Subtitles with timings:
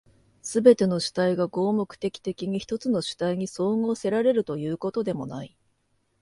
[0.41, 5.55] すべての主体が合目的的に一つの主体に綜合せられるということでもない。